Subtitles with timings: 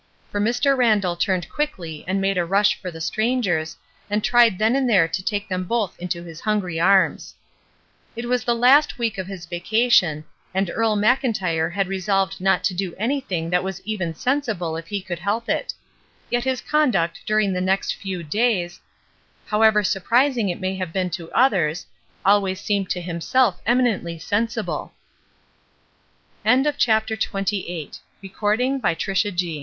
[0.31, 0.75] For Mr.
[0.75, 3.77] Randall turned quickly and made a rush for the strangers,
[4.09, 7.35] and tried then and there to take them both into his hungry arms.
[8.15, 10.23] It was the last week of his vacation,
[10.55, 14.87] and Earle Mclntyre had resolved not to do any thing that was even sensible if
[14.87, 15.71] he could help it;
[16.31, 18.79] yet his conduct during the next few days,
[19.45, 21.85] however surprising it may have been to others,
[22.25, 23.61] always seemed to himself